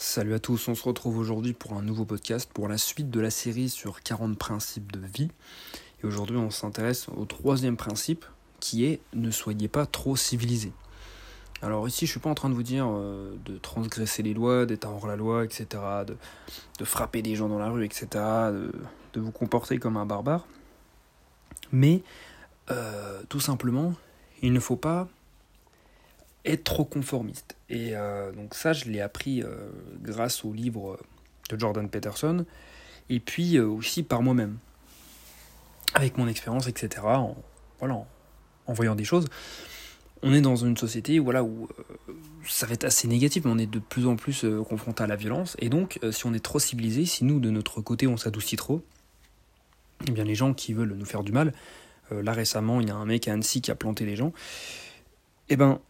Salut 0.00 0.34
à 0.34 0.38
tous, 0.38 0.68
on 0.68 0.76
se 0.76 0.84
retrouve 0.84 1.18
aujourd'hui 1.18 1.54
pour 1.54 1.72
un 1.72 1.82
nouveau 1.82 2.04
podcast, 2.04 2.48
pour 2.54 2.68
la 2.68 2.78
suite 2.78 3.10
de 3.10 3.18
la 3.18 3.30
série 3.30 3.68
sur 3.68 4.00
40 4.00 4.38
principes 4.38 4.92
de 4.92 5.00
vie. 5.00 5.28
Et 6.00 6.06
aujourd'hui 6.06 6.36
on 6.36 6.50
s'intéresse 6.50 7.08
au 7.08 7.24
troisième 7.24 7.76
principe 7.76 8.24
qui 8.60 8.84
est 8.84 9.00
ne 9.12 9.32
soyez 9.32 9.66
pas 9.66 9.86
trop 9.86 10.14
civilisés. 10.14 10.70
Alors 11.62 11.88
ici 11.88 12.06
je 12.06 12.12
suis 12.12 12.20
pas 12.20 12.30
en 12.30 12.36
train 12.36 12.48
de 12.48 12.54
vous 12.54 12.62
dire 12.62 12.86
euh, 12.88 13.34
de 13.44 13.58
transgresser 13.58 14.22
les 14.22 14.34
lois, 14.34 14.66
d'être 14.66 14.86
hors 14.86 15.08
la 15.08 15.16
loi, 15.16 15.44
etc., 15.44 15.66
de, 16.06 16.84
frapper 16.84 17.20
des 17.20 17.34
gens 17.34 17.48
dans 17.48 17.58
la 17.58 17.68
rue, 17.68 17.84
etc., 17.84 18.06
de, 18.14 19.20
vous 19.20 19.32
comporter 19.32 19.80
comme 19.80 19.96
un 19.96 20.06
barbare. 20.06 20.46
Mais 21.72 22.02
euh, 22.70 23.20
tout 23.28 23.40
simplement, 23.40 23.94
il 24.42 24.52
ne 24.52 24.60
faut 24.60 24.76
pas 24.76 25.08
être 26.52 26.64
trop 26.64 26.84
conformiste. 26.84 27.56
Et 27.68 27.90
euh, 27.94 28.32
donc 28.32 28.54
ça, 28.54 28.72
je 28.72 28.86
l'ai 28.86 29.00
appris 29.00 29.42
euh, 29.42 29.70
grâce 30.02 30.44
au 30.44 30.52
livre 30.52 30.98
de 31.50 31.58
Jordan 31.58 31.88
Peterson, 31.88 32.44
et 33.08 33.20
puis 33.20 33.56
euh, 33.56 33.66
aussi 33.66 34.02
par 34.02 34.22
moi-même, 34.22 34.58
avec 35.94 36.18
mon 36.18 36.28
expérience, 36.28 36.66
etc. 36.66 37.02
En, 37.04 37.36
voilà, 37.78 38.06
en, 38.66 38.72
voyant 38.72 38.94
des 38.94 39.04
choses. 39.04 39.26
On 40.22 40.34
est 40.34 40.40
dans 40.40 40.56
une 40.56 40.76
société 40.76 41.20
voilà, 41.20 41.44
où 41.44 41.68
ça 42.44 42.66
va 42.66 42.74
être 42.74 42.84
assez 42.84 43.06
négatif, 43.06 43.44
mais 43.44 43.52
on 43.52 43.58
est 43.58 43.70
de 43.70 43.78
plus 43.78 44.08
en 44.08 44.16
plus 44.16 44.44
confronté 44.68 45.04
à 45.04 45.06
la 45.06 45.14
violence. 45.14 45.56
Et 45.60 45.68
donc, 45.68 46.00
si 46.10 46.26
on 46.26 46.34
est 46.34 46.44
trop 46.44 46.58
civilisé, 46.58 47.06
si 47.06 47.24
nous, 47.24 47.38
de 47.38 47.50
notre 47.50 47.80
côté, 47.82 48.08
on 48.08 48.16
s'adoucit 48.16 48.56
trop, 48.56 48.82
eh 50.08 50.10
bien 50.10 50.24
les 50.24 50.34
gens 50.34 50.54
qui 50.54 50.72
veulent 50.72 50.94
nous 50.94 51.04
faire 51.04 51.22
du 51.22 51.30
mal, 51.30 51.54
là 52.10 52.32
récemment, 52.32 52.80
il 52.80 52.88
y 52.88 52.90
a 52.90 52.96
un 52.96 53.06
mec 53.06 53.28
à 53.28 53.32
Annecy 53.32 53.60
qui 53.60 53.70
a 53.70 53.76
planté 53.76 54.06
les 54.06 54.16
gens, 54.16 54.32
eh 55.50 55.56
ben, 55.56 55.80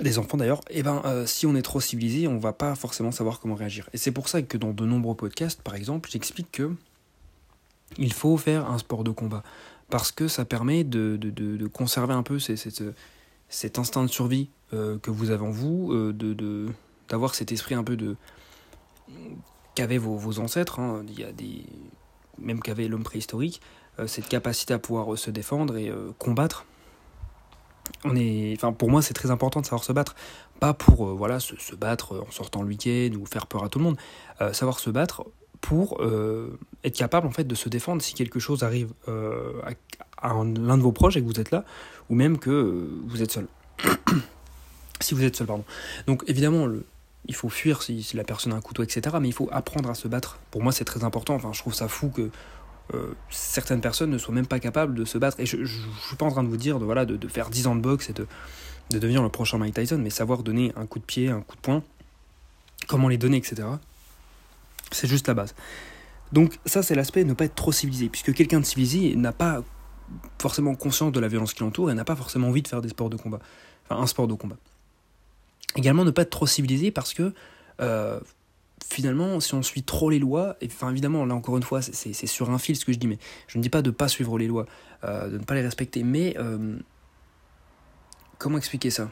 des 0.00 0.18
enfants 0.18 0.36
d'ailleurs, 0.36 0.60
eh 0.70 0.82
ben 0.82 1.02
euh, 1.04 1.26
si 1.26 1.46
on 1.46 1.54
est 1.56 1.62
trop 1.62 1.80
civilisé, 1.80 2.28
on 2.28 2.38
va 2.38 2.52
pas 2.52 2.74
forcément 2.74 3.10
savoir 3.10 3.40
comment 3.40 3.54
réagir. 3.54 3.88
Et 3.92 3.96
c'est 3.98 4.12
pour 4.12 4.28
ça 4.28 4.42
que 4.42 4.56
dans 4.56 4.72
de 4.72 4.84
nombreux 4.84 5.16
podcasts, 5.16 5.60
par 5.62 5.74
exemple, 5.74 6.08
j'explique 6.10 6.52
que 6.52 6.72
il 7.96 8.12
faut 8.12 8.36
faire 8.36 8.70
un 8.70 8.78
sport 8.78 9.02
de 9.02 9.10
combat 9.10 9.42
parce 9.90 10.12
que 10.12 10.28
ça 10.28 10.44
permet 10.44 10.84
de, 10.84 11.18
conserver 11.72 12.14
un 12.14 12.22
peu 12.22 12.38
cet 12.38 13.78
instinct 13.78 14.02
de 14.02 14.08
survie 14.08 14.50
euh, 14.74 14.98
que 14.98 15.10
vous 15.10 15.30
avez 15.30 15.44
en 15.44 15.50
vous, 15.50 15.92
euh, 15.92 16.12
de 16.12 16.66
d'avoir 17.08 17.34
cet 17.34 17.52
esprit 17.52 17.74
un 17.74 17.84
peu 17.84 17.96
de 17.96 18.16
qu'avaient 19.74 19.96
vos, 19.96 20.16
vos, 20.16 20.40
ancêtres. 20.40 20.78
Hein. 20.78 21.02
Il 21.08 21.18
y 21.18 21.24
a 21.24 21.32
des 21.32 21.64
même 22.36 22.60
qu'avait 22.60 22.86
l'homme 22.86 23.02
préhistorique, 23.02 23.60
cette 24.06 24.28
capacité 24.28 24.74
à 24.74 24.78
pouvoir 24.78 25.18
se 25.18 25.30
défendre 25.30 25.76
et 25.76 25.90
combattre 26.18 26.66
on 28.04 28.16
est, 28.16 28.54
enfin 28.56 28.72
pour 28.72 28.90
moi 28.90 29.02
c'est 29.02 29.14
très 29.14 29.30
important 29.30 29.60
de 29.60 29.66
savoir 29.66 29.84
se 29.84 29.92
battre, 29.92 30.14
pas 30.60 30.74
pour 30.74 31.06
euh, 31.06 31.12
voilà 31.12 31.40
se, 31.40 31.74
battre 31.74 32.24
en 32.26 32.30
sortant 32.30 32.62
le 32.62 32.68
week-end 32.68 33.10
ou 33.18 33.26
faire 33.26 33.46
peur 33.46 33.64
à 33.64 33.68
tout 33.68 33.78
le 33.78 33.84
monde, 33.84 33.96
euh, 34.40 34.52
savoir 34.52 34.78
se 34.78 34.90
battre 34.90 35.24
pour 35.60 36.00
euh, 36.00 36.58
être 36.84 36.96
capable 36.96 37.26
en 37.26 37.30
fait 37.30 37.44
de 37.44 37.54
se 37.54 37.68
défendre 37.68 38.02
si 38.02 38.14
quelque 38.14 38.38
chose 38.38 38.62
arrive 38.62 38.92
à, 39.06 40.32
l'un 40.32 40.76
de 40.76 40.82
vos 40.82 40.92
proches 40.92 41.16
et 41.16 41.20
que 41.20 41.26
vous 41.26 41.40
êtes 41.40 41.50
là, 41.50 41.64
ou 42.08 42.14
même 42.14 42.38
que 42.38 42.88
vous 43.06 43.22
êtes 43.22 43.32
seul. 43.32 43.46
si 45.00 45.14
vous 45.14 45.24
êtes 45.24 45.36
seul, 45.36 45.46
pardon. 45.46 45.64
Donc 46.06 46.22
évidemment, 46.26 46.68
il 47.26 47.34
faut 47.34 47.48
fuir 47.48 47.82
si, 47.82 48.02
si, 48.02 48.16
la 48.16 48.24
personne 48.24 48.52
a 48.52 48.56
un 48.56 48.60
couteau, 48.60 48.82
etc. 48.82 49.16
Mais 49.20 49.28
il 49.28 49.34
faut 49.34 49.48
apprendre 49.52 49.90
à 49.90 49.94
se 49.94 50.08
battre. 50.08 50.38
Pour 50.50 50.62
moi, 50.62 50.72
c'est 50.72 50.84
très 50.84 51.04
important. 51.04 51.34
Enfin, 51.34 51.52
je 51.52 51.60
trouve 51.60 51.74
ça 51.74 51.88
fou 51.88 52.08
que 52.08 52.30
euh, 52.94 53.14
certaines 53.30 53.80
personnes 53.80 54.10
ne 54.10 54.18
soient 54.18 54.34
même 54.34 54.46
pas 54.46 54.60
capables 54.60 54.94
de 54.94 55.04
se 55.04 55.18
battre. 55.18 55.38
Et 55.40 55.46
je 55.46 55.56
ne 55.58 55.66
suis 55.66 56.16
pas 56.16 56.26
en 56.26 56.30
train 56.30 56.42
de 56.42 56.48
vous 56.48 56.56
dire 56.56 56.78
de, 56.78 56.84
voilà, 56.84 57.04
de, 57.04 57.28
faire 57.28 57.50
10 57.50 57.66
ans 57.66 57.76
de 57.76 57.80
boxe 57.80 58.10
et 58.10 58.12
de, 58.12 58.26
de, 58.90 58.98
devenir 58.98 59.22
le 59.22 59.28
prochain 59.28 59.58
Mike 59.58 59.74
Tyson, 59.74 59.98
mais 59.98 60.10
savoir 60.10 60.42
donner 60.42 60.72
un 60.76 60.86
coup 60.86 60.98
de 60.98 61.04
pied, 61.04 61.28
un 61.28 61.40
coup 61.42 61.56
de 61.56 61.60
poing, 61.60 61.82
comment 62.86 63.08
les 63.08 63.18
donner, 63.18 63.36
etc. 63.36 63.68
C'est 64.90 65.08
juste 65.08 65.28
la 65.28 65.34
base. 65.34 65.54
Donc 66.32 66.58
ça, 66.66 66.82
c'est 66.82 66.94
l'aspect 66.94 67.24
ne 67.24 67.34
pas 67.34 67.44
être 67.44 67.54
trop 67.54 67.72
civilisé, 67.72 68.08
puisque 68.08 68.32
quelqu'un 68.32 68.60
de 68.60 68.64
civilisé 68.64 69.16
n'a 69.16 69.32
pas 69.32 69.62
forcément 70.38 70.74
conscience 70.74 71.12
de 71.12 71.20
la 71.20 71.28
violence 71.28 71.52
qui 71.52 71.60
l'entoure 71.60 71.90
et 71.90 71.94
n'a 71.94 72.04
pas 72.04 72.16
forcément 72.16 72.48
envie 72.48 72.62
de 72.62 72.68
faire 72.68 72.80
des 72.82 72.88
sports 72.88 73.10
de 73.10 73.16
combat. 73.16 73.40
Enfin, 73.88 74.00
un 74.00 74.06
sport 74.06 74.26
de 74.26 74.34
combat. 74.34 74.56
Également, 75.76 76.04
ne 76.04 76.10
pas 76.10 76.22
être 76.22 76.30
trop 76.30 76.46
civilisé 76.46 76.90
parce 76.90 77.14
que 77.14 77.34
euh, 77.80 78.20
finalement, 78.86 79.40
si 79.40 79.54
on 79.54 79.62
suit 79.62 79.82
trop 79.82 80.10
les 80.10 80.18
lois, 80.18 80.56
et, 80.60 80.66
enfin 80.66 80.90
évidemment, 80.90 81.24
là 81.24 81.34
encore 81.34 81.56
une 81.56 81.62
fois, 81.62 81.82
c'est 81.82 82.12
sur 82.26 82.50
un 82.50 82.58
fil 82.58 82.76
ce 82.76 82.84
que 82.84 82.92
je 82.92 82.98
dis, 82.98 83.06
mais 83.06 83.18
je 83.46 83.58
ne 83.58 83.62
dis 83.62 83.70
pas 83.70 83.82
de 83.82 83.90
ne 83.90 83.94
pas 83.94 84.08
suivre 84.08 84.38
les 84.38 84.46
lois, 84.46 84.66
euh, 85.04 85.28
de 85.28 85.38
ne 85.38 85.44
pas 85.44 85.54
les 85.54 85.62
respecter, 85.62 86.02
mais 86.02 86.36
euh, 86.38 86.78
comment 88.38 88.58
expliquer 88.58 88.90
ça? 88.90 89.10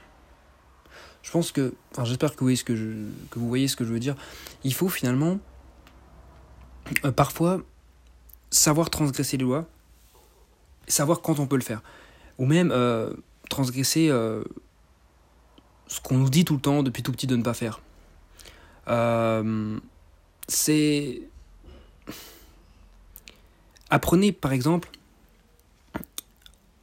Je 1.22 1.30
pense 1.30 1.50
que, 1.52 1.74
enfin 1.92 2.04
j'espère 2.04 2.36
que, 2.36 2.54
ce 2.54 2.64
que, 2.64 2.76
je, 2.76 2.86
que 3.30 3.38
vous 3.38 3.48
voyez 3.48 3.68
ce 3.68 3.76
que 3.76 3.84
je 3.84 3.92
veux 3.92 4.00
dire, 4.00 4.14
il 4.64 4.74
faut 4.74 4.88
finalement, 4.88 5.38
euh, 7.04 7.12
parfois, 7.12 7.62
savoir 8.50 8.90
transgresser 8.90 9.36
les 9.36 9.44
lois, 9.44 9.66
savoir 10.86 11.20
quand 11.20 11.40
on 11.40 11.46
peut 11.46 11.56
le 11.56 11.62
faire, 11.62 11.82
ou 12.38 12.46
même 12.46 12.72
transgresser 13.48 14.08
ce 14.08 16.00
qu'on 16.00 16.18
nous 16.18 16.30
dit 16.30 16.44
tout 16.44 16.54
le 16.54 16.60
temps 16.60 16.82
depuis 16.84 17.02
tout 17.02 17.10
petit 17.10 17.26
de 17.26 17.34
ne 17.34 17.42
pas 17.42 17.54
faire. 17.54 17.80
Euh, 18.88 19.78
c'est. 20.48 21.22
Apprenez 23.88 24.32
par 24.32 24.52
exemple 24.52 24.88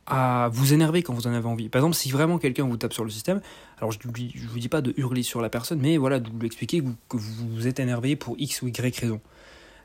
à 0.06 0.50
vous 0.52 0.74
énerver 0.74 1.02
quand 1.02 1.14
vous 1.14 1.28
en 1.28 1.34
avez 1.34 1.48
envie. 1.48 1.70
Par 1.70 1.80
exemple, 1.80 1.96
si 1.96 2.12
vraiment 2.12 2.38
quelqu'un 2.38 2.66
vous 2.66 2.78
tape 2.78 2.94
sur 2.94 3.04
le 3.04 3.10
système, 3.10 3.42
alors 3.78 3.92
je 3.92 4.00
ne 4.00 4.48
vous 4.48 4.60
dis 4.60 4.70
pas 4.70 4.82
de 4.82 4.94
hurler 4.98 5.24
sur 5.24 5.42
la 5.42 5.50
personne, 5.50 5.80
mais 5.80 5.98
voilà, 5.98 6.20
de 6.20 6.30
vous 6.30 6.46
expliquer 6.46 6.82
que 6.82 7.18
vous, 7.18 7.50
vous 7.56 7.68
êtes 7.68 7.80
énervé 7.80 8.16
pour 8.16 8.36
X 8.38 8.62
ou 8.62 8.68
Y 8.68 9.00
raison. 9.00 9.22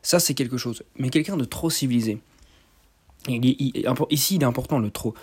Ça, 0.02 0.20
c'est 0.20 0.34
quelque 0.34 0.56
chose. 0.56 0.82
Mais 0.96 1.10
quelqu'un 1.10 1.36
de 1.36 1.44
trop 1.44 1.70
civilisé, 1.70 2.20
ici, 3.28 4.36
il 4.36 4.42
est 4.42 4.46
important 4.46 4.78
le 4.78 4.90
trop. 4.90 5.14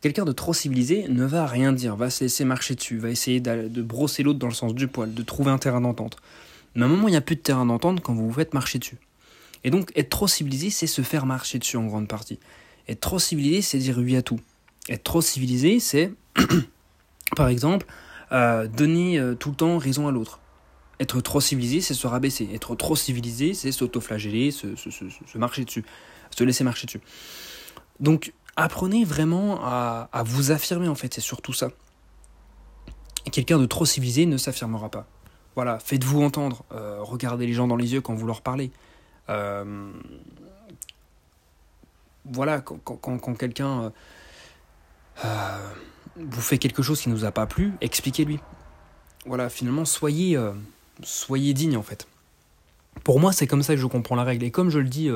Quelqu'un 0.00 0.24
de 0.24 0.32
trop 0.32 0.54
civilisé 0.54 1.06
ne 1.08 1.24
va 1.24 1.46
rien 1.46 1.72
dire, 1.72 1.96
va 1.96 2.10
se 2.10 2.22
laisser 2.22 2.44
marcher 2.44 2.74
dessus, 2.76 2.98
va 2.98 3.10
essayer 3.10 3.40
de 3.40 3.82
brosser 3.82 4.22
l'autre 4.22 4.38
dans 4.38 4.46
le 4.46 4.54
sens 4.54 4.74
du 4.74 4.86
poil, 4.86 5.12
de 5.12 5.22
trouver 5.22 5.50
un 5.50 5.58
terrain 5.58 5.80
d'entente. 5.80 6.18
Mais 6.74 6.82
à 6.82 6.86
un 6.86 6.88
moment, 6.88 7.08
il 7.08 7.12
n'y 7.12 7.16
a 7.16 7.20
plus 7.20 7.36
de 7.36 7.40
terrain 7.40 7.66
d'entente 7.66 8.00
quand 8.00 8.14
vous 8.14 8.26
vous 8.28 8.32
faites 8.32 8.54
marcher 8.54 8.78
dessus. 8.78 8.98
Et 9.64 9.70
donc, 9.70 9.90
être 9.96 10.10
trop 10.10 10.28
civilisé, 10.28 10.70
c'est 10.70 10.86
se 10.86 11.02
faire 11.02 11.26
marcher 11.26 11.58
dessus 11.58 11.76
en 11.76 11.86
grande 11.86 12.06
partie. 12.06 12.38
Être 12.88 13.00
trop 13.00 13.18
civilisé, 13.18 13.62
c'est 13.62 13.78
dire 13.78 13.98
oui 13.98 14.16
à 14.16 14.22
tout. 14.22 14.40
Être 14.88 15.02
trop 15.02 15.20
civilisé, 15.20 15.80
c'est, 15.80 16.12
par 17.36 17.48
exemple, 17.48 17.86
euh, 18.32 18.66
donner 18.66 19.18
euh, 19.18 19.34
tout 19.34 19.50
le 19.50 19.56
temps 19.56 19.78
raison 19.78 20.08
à 20.08 20.12
l'autre. 20.12 20.40
Être 21.00 21.20
trop 21.20 21.40
civilisé, 21.40 21.80
c'est 21.80 21.94
se 21.94 22.06
rabaisser. 22.06 22.48
Être 22.54 22.74
trop 22.74 22.96
civilisé, 22.96 23.54
c'est 23.54 23.72
s'autoflageller, 23.72 24.50
se, 24.50 24.74
se, 24.76 24.90
se, 24.90 25.38
marcher 25.38 25.64
dessus, 25.64 25.84
se 26.36 26.44
laisser 26.44 26.64
marcher 26.64 26.86
dessus. 26.86 27.00
Donc, 28.00 28.32
apprenez 28.58 29.04
vraiment 29.04 29.60
à, 29.62 30.22
vous 30.24 30.50
affirmer 30.50 30.88
en 30.88 30.94
fait, 30.94 31.14
c'est 31.14 31.20
surtout 31.20 31.52
ça. 31.52 31.70
Quelqu'un 33.30 33.58
de 33.58 33.66
trop 33.66 33.86
civilisé 33.86 34.26
ne 34.26 34.36
s'affirmera 34.36 34.90
pas. 34.90 35.06
Voilà, 35.54 35.78
faites-vous 35.78 36.22
entendre, 36.22 36.64
euh, 36.72 36.98
regardez 37.00 37.46
les 37.46 37.52
gens 37.52 37.68
dans 37.68 37.76
les 37.76 37.92
yeux 37.92 38.00
quand 38.00 38.14
vous 38.14 38.26
leur 38.26 38.42
parlez. 38.42 38.70
Euh, 39.28 39.92
voilà, 42.24 42.60
quand, 42.60 43.34
quelqu'un 43.34 43.92
euh, 45.24 45.58
vous 46.16 46.40
fait 46.40 46.58
quelque 46.58 46.82
chose 46.82 47.00
qui 47.00 47.08
ne 47.08 47.14
nous 47.14 47.24
a 47.24 47.30
pas 47.30 47.46
plu, 47.46 47.72
expliquez-lui. 47.80 48.40
Voilà, 49.24 49.48
finalement, 49.50 49.84
soyez, 49.84 50.38
soyez 51.02 51.54
digne 51.54 51.76
en 51.76 51.82
fait. 51.82 52.08
Pour 53.04 53.20
moi, 53.20 53.32
c'est 53.32 53.46
comme 53.46 53.62
ça 53.62 53.74
que 53.74 53.80
je 53.80 53.86
comprends 53.86 54.16
la 54.16 54.24
règle. 54.24 54.44
Et 54.44 54.50
comme 54.50 54.70
je 54.70 54.78
le 54.78 54.88
dis 54.88 55.10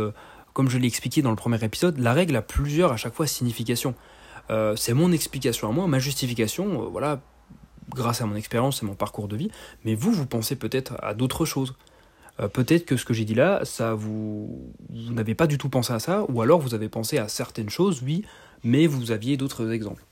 comme 0.52 0.68
je 0.68 0.78
l'ai 0.78 0.86
expliqué 0.86 1.22
dans 1.22 1.30
le 1.30 1.36
premier 1.36 1.62
épisode, 1.64 1.98
la 1.98 2.12
règle 2.12 2.36
a 2.36 2.42
plusieurs 2.42 2.92
à 2.92 2.96
chaque 2.96 3.14
fois 3.14 3.26
significations. 3.26 3.94
Euh, 4.50 4.76
c'est 4.76 4.94
mon 4.94 5.12
explication 5.12 5.68
à 5.68 5.72
moi, 5.72 5.86
ma 5.86 5.98
justification, 5.98 6.82
euh, 6.82 6.86
voilà, 6.88 7.20
grâce 7.90 8.20
à 8.20 8.26
mon 8.26 8.36
expérience 8.36 8.82
et 8.82 8.86
mon 8.86 8.94
parcours 8.94 9.28
de 9.28 9.36
vie. 9.36 9.50
Mais 9.84 9.94
vous, 9.94 10.12
vous 10.12 10.26
pensez 10.26 10.56
peut-être 10.56 10.94
à 11.02 11.14
d'autres 11.14 11.44
choses. 11.44 11.74
Euh, 12.40 12.48
peut-être 12.48 12.84
que 12.84 12.96
ce 12.96 13.04
que 13.04 13.14
j'ai 13.14 13.24
dit 13.24 13.34
là, 13.34 13.64
ça 13.64 13.94
vous, 13.94 14.72
vous 14.90 15.12
n'avez 15.12 15.34
pas 15.34 15.46
du 15.46 15.58
tout 15.58 15.68
pensé 15.68 15.92
à 15.92 15.98
ça, 15.98 16.24
ou 16.28 16.42
alors 16.42 16.60
vous 16.60 16.74
avez 16.74 16.88
pensé 16.88 17.18
à 17.18 17.28
certaines 17.28 17.70
choses, 17.70 18.02
oui, 18.02 18.24
mais 18.64 18.86
vous 18.86 19.10
aviez 19.10 19.36
d'autres 19.36 19.70
exemples. 19.72 20.04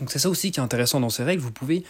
Donc 0.00 0.10
c'est 0.10 0.18
ça 0.18 0.28
aussi 0.28 0.50
qui 0.50 0.60
est 0.60 0.62
intéressant 0.62 1.00
dans 1.00 1.10
ces 1.10 1.24
règles. 1.24 1.42
Vous 1.42 1.50
pouvez 1.50 1.84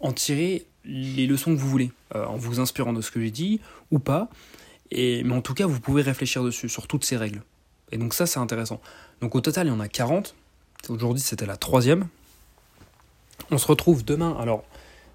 en 0.00 0.12
tirer 0.12 0.66
les 0.84 1.28
leçons 1.28 1.54
que 1.54 1.60
vous 1.60 1.68
voulez, 1.68 1.92
en 2.12 2.36
vous 2.36 2.58
inspirant 2.58 2.92
de 2.92 3.00
ce 3.00 3.12
que 3.12 3.20
j'ai 3.20 3.30
dit 3.30 3.60
ou 3.92 4.00
pas, 4.00 4.28
et, 4.90 5.22
mais 5.24 5.34
en 5.34 5.42
tout 5.42 5.54
cas, 5.54 5.66
vous 5.66 5.80
pouvez 5.80 6.02
réfléchir 6.02 6.42
dessus, 6.42 6.68
sur 6.68 6.86
toutes 6.86 7.04
ces 7.04 7.16
règles. 7.16 7.42
Et 7.92 7.98
donc 7.98 8.14
ça, 8.14 8.26
c'est 8.26 8.38
intéressant. 8.38 8.80
Donc 9.20 9.34
au 9.34 9.40
total, 9.40 9.66
il 9.66 9.70
y 9.70 9.72
en 9.72 9.80
a 9.80 9.88
40. 9.88 10.34
Aujourd'hui, 10.88 11.22
c'était 11.22 11.46
la 11.46 11.56
troisième. 11.56 12.08
On 13.50 13.58
se 13.58 13.66
retrouve 13.66 14.04
demain. 14.04 14.36
Alors, 14.40 14.64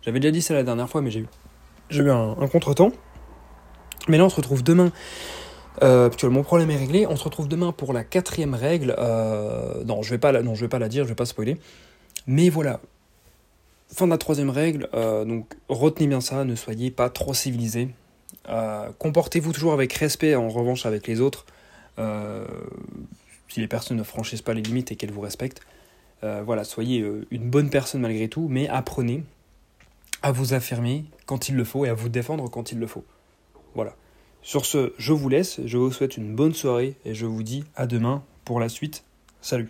j'avais 0.01 0.19
déjà 0.19 0.31
dit 0.31 0.42
ça 0.42 0.54
la 0.54 0.63
dernière 0.63 0.89
fois, 0.89 1.01
mais 1.01 1.12
j'ai 1.12 1.25
eu, 1.92 2.10
un, 2.12 2.36
un 2.39 2.48
contretemps. 2.48 2.92
Mais 4.07 4.18
là, 4.18 4.25
on 4.25 4.30
se 4.30 4.36
retrouve 4.36 4.63
demain. 4.63 4.92
Euh, 5.83 6.10
mon 6.24 6.44
problème 6.44 6.72
est 6.72 6.77
réglé. 6.77 7.07
On 7.07 7.16
se 7.16 7.24
retrouve 7.24 7.48
demain 7.48 7.72
pour 7.72 7.94
la 7.94 8.04
quatrième 8.04 8.54
règle. 8.54 8.95
Euh, 8.98 9.83
non, 9.83 10.01
je 10.01 10.10
vais 10.12 10.18
pas 10.18 10.31
la, 10.31 10.42
je 10.42 10.62
vais 10.62 10.69
pas 10.69 10.80
la 10.80 10.89
dire, 10.89 11.04
je 11.04 11.10
vais 11.10 11.16
pas 11.16 11.25
spoiler. 11.25 11.57
Mais 12.27 12.50
voilà, 12.50 12.80
fin 13.94 14.06
de 14.06 14.12
la 14.12 14.18
troisième 14.18 14.50
règle, 14.50 14.89
donc 14.94 15.54
retenez 15.69 16.07
bien 16.07 16.19
ça, 16.19 16.44
ne 16.44 16.56
soyez 16.56 16.89
pas 16.89 17.12
trop 17.12 17.36
civilisé. 18.45 18.94
Comportez-vous 19.00 19.53
toujours 19.53 19.74
avec 19.74 19.94
respect 19.94 20.36
en 20.36 20.50
revanche 20.50 20.86
avec 20.86 21.07
les 21.07 21.21
autres. 21.21 21.45
si 23.47 23.59
les 23.59 23.68
personnes 23.68 23.97
ne 23.97 24.03
franchissent 24.03 24.42
pas 24.42 24.53
les 24.53 24.62
limites 24.62 24.92
et 24.92 24.95
qu'elles 24.95 25.12
vous 25.12 25.21
respectent. 25.21 25.62
voilà, 26.21 26.63
soyez 26.63 27.06
une 27.31 27.50
bonne 27.50 27.69
personne 27.69 28.01
malgré 28.01 28.27
tout, 28.27 28.47
mais 28.50 28.68
apprenez 28.68 29.24
à 30.21 30.31
vous 30.31 30.53
affirmer 30.53 31.06
quand 31.25 31.50
il 31.50 31.56
le 31.56 31.63
faut 31.63 31.86
et 31.86 31.89
à 31.89 31.94
vous 31.94 32.09
défendre 32.09 32.50
quand 32.50 32.71
il 32.71 32.80
le 32.80 32.88
faut. 32.88 33.06
Voilà. 33.75 33.95
Sur 34.42 34.65
ce, 34.65 34.94
je 34.98 35.13
vous 35.13 35.30
laisse, 35.30 35.59
je 35.65 35.77
vous 35.77 35.91
souhaite 35.91 36.18
une 36.18 36.36
bonne 36.36 36.53
soirée 36.53 36.95
et 37.06 37.13
je 37.13 37.25
vous 37.25 37.44
dis 37.44 37.63
à 37.75 37.88
demain 37.88 38.24
pour 38.44 38.59
la 38.59 38.69
suite. 38.69 39.03
Salut 39.41 39.69